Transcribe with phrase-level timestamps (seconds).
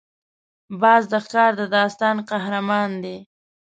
[0.81, 3.17] باز د ښکار د داستان قهرمان دی